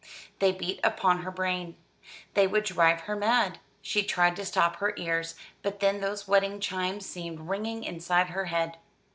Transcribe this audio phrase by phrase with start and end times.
[0.39, 1.75] They beat upon her brain.
[2.33, 3.59] They would drive her mad.
[3.83, 8.45] She tried to stop her ears, but then those wedding chimes seemed ringing inside her
[8.45, 8.77] head.